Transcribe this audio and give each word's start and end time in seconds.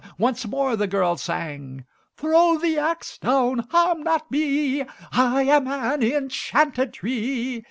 Once 0.17 0.47
more 0.47 0.75
the 0.75 0.87
girl 0.87 1.15
sang, 1.15 1.85
"Throw 2.17 2.57
the 2.57 2.75
axe 2.75 3.19
down, 3.19 3.59
harm 3.69 4.01
not 4.01 4.31
me. 4.31 4.83
I 5.11 5.43
am 5.43 5.67
an 5.67 6.01
enchanted 6.01 6.91
tree. 6.91 7.59